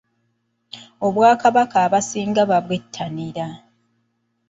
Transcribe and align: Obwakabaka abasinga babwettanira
Obwakabaka 1.07 1.75
abasinga 1.87 2.41
babwettanira 2.51 3.47